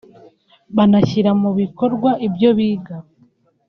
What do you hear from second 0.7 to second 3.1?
banashyira mu bikorwa ibyo biga